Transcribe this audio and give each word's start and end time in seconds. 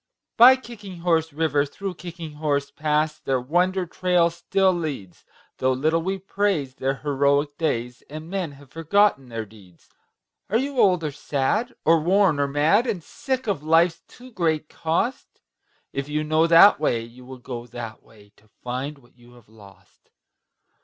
By 0.35 0.55
Kicking 0.55 1.01
Horse 1.01 1.31
River, 1.31 1.63
through 1.63 1.93
Kicking 1.93 2.33
Horse 2.41 2.71
Pass, 2.71 3.19
Their 3.19 3.39
wonder 3.39 3.85
trail 3.85 4.31
still 4.31 4.73
leads, 4.73 5.23
Though 5.59 5.73
little 5.73 6.01
we 6.01 6.17
praise 6.17 6.73
their 6.73 6.95
heroic 6.95 7.55
days 7.59 8.01
And 8.09 8.27
men 8.27 8.53
have 8.53 8.71
forgotten 8.71 9.29
their 9.29 9.45
deeds. 9.45 9.91
Are 10.49 10.57
you 10.57 10.79
old 10.79 11.03
or 11.03 11.11
sad 11.11 11.75
or 11.85 11.99
worn 11.99 12.39
or 12.39 12.47
mad, 12.47 12.87
And 12.87 13.03
sick 13.03 13.45
of 13.45 13.61
life's 13.61 14.01
too 14.07 14.31
great 14.31 14.69
cost? 14.69 15.39
If 15.93 16.09
you 16.09 16.23
know 16.23 16.47
that 16.47 16.79
way, 16.79 17.03
you 17.03 17.23
will 17.23 17.37
go 17.37 17.67
that 17.67 18.01
way, 18.01 18.31
To 18.37 18.47
find 18.47 18.97
what 18.97 19.15
you 19.15 19.33
have 19.35 19.49
lost. 19.49 20.09